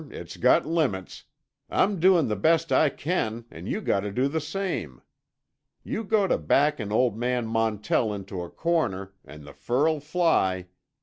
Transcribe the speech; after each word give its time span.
It's 0.09 0.35
got 0.35 0.65
limits! 0.65 1.25
I'm 1.69 1.99
doin' 1.99 2.27
the 2.27 2.35
best 2.35 2.71
I 2.71 2.89
can, 2.89 3.45
and 3.51 3.69
you 3.69 3.81
got 3.81 3.99
to 3.99 4.11
do 4.11 4.27
the 4.27 4.41
same. 4.41 5.03
You 5.83 6.03
go 6.03 6.25
to 6.25 6.39
backin' 6.39 6.91
old 6.91 7.15
man 7.19 7.45
Montell 7.45 8.11
into 8.11 8.41
a 8.41 8.49
corner, 8.49 9.13
and 9.23 9.45
the 9.45 9.53
fur'll 9.53 9.99
fly. 9.99 10.65